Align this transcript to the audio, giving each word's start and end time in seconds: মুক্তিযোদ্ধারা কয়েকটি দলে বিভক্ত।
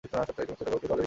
মুক্তিযোদ্ধারা 0.03 0.35
কয়েকটি 0.37 0.63
দলে 0.67 0.77
বিভক্ত। 0.81 0.99